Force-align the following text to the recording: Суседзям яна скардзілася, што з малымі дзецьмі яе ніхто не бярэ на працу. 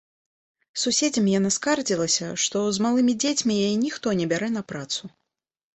Суседзям 0.83 1.27
яна 1.33 1.51
скардзілася, 1.57 2.31
што 2.45 2.65
з 2.79 2.87
малымі 2.87 3.13
дзецьмі 3.27 3.61
яе 3.69 3.73
ніхто 3.87 4.19
не 4.23 4.31
бярэ 4.35 4.55
на 4.57 4.61
працу. 4.75 5.03